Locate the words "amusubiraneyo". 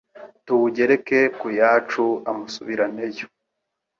2.31-3.25